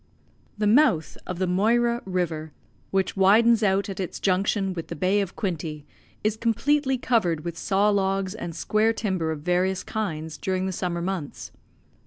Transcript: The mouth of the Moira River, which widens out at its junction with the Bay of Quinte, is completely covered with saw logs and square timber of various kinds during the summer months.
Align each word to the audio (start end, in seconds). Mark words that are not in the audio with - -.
The 0.57 0.65
mouth 0.65 1.15
of 1.27 1.37
the 1.37 1.45
Moira 1.45 2.01
River, 2.05 2.53
which 2.89 3.15
widens 3.15 3.61
out 3.61 3.87
at 3.87 3.99
its 3.99 4.19
junction 4.19 4.73
with 4.73 4.87
the 4.87 4.95
Bay 4.95 5.21
of 5.21 5.35
Quinte, 5.35 5.85
is 6.23 6.35
completely 6.37 6.97
covered 6.97 7.45
with 7.45 7.55
saw 7.55 7.89
logs 7.91 8.33
and 8.33 8.55
square 8.55 8.93
timber 8.93 9.29
of 9.31 9.41
various 9.41 9.83
kinds 9.83 10.39
during 10.39 10.65
the 10.65 10.71
summer 10.71 11.03
months. 11.03 11.51